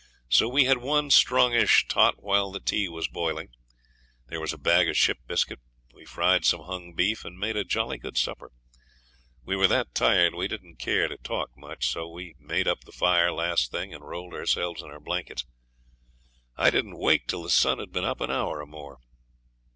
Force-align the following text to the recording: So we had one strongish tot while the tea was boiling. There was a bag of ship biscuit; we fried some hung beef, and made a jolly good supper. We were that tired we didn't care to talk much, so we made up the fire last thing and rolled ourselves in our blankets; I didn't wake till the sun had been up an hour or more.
So 0.29 0.49
we 0.49 0.63
had 0.63 0.79
one 0.79 1.11
strongish 1.11 1.87
tot 1.87 2.23
while 2.23 2.51
the 2.51 2.59
tea 2.59 2.89
was 2.89 3.07
boiling. 3.07 3.49
There 4.29 4.41
was 4.41 4.51
a 4.51 4.57
bag 4.57 4.89
of 4.89 4.97
ship 4.97 5.19
biscuit; 5.27 5.59
we 5.93 6.05
fried 6.05 6.43
some 6.43 6.63
hung 6.63 6.93
beef, 6.95 7.23
and 7.23 7.37
made 7.37 7.55
a 7.55 7.63
jolly 7.63 7.99
good 7.99 8.17
supper. 8.17 8.51
We 9.45 9.55
were 9.55 9.67
that 9.67 9.93
tired 9.93 10.33
we 10.33 10.47
didn't 10.47 10.79
care 10.79 11.07
to 11.07 11.17
talk 11.17 11.51
much, 11.55 11.87
so 11.87 12.09
we 12.09 12.33
made 12.39 12.67
up 12.67 12.83
the 12.83 12.91
fire 12.91 13.31
last 13.31 13.69
thing 13.71 13.93
and 13.93 14.03
rolled 14.03 14.33
ourselves 14.33 14.81
in 14.81 14.89
our 14.89 14.99
blankets; 14.99 15.45
I 16.57 16.71
didn't 16.71 16.97
wake 16.97 17.27
till 17.27 17.43
the 17.43 17.51
sun 17.51 17.77
had 17.77 17.91
been 17.91 18.03
up 18.03 18.21
an 18.21 18.31
hour 18.31 18.59
or 18.59 18.65
more. 18.65 19.01